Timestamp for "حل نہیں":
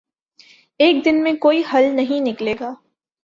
1.73-2.19